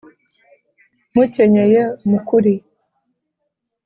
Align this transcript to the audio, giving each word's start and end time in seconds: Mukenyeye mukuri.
Mukenyeye 1.13 1.81
mukuri. 2.09 2.53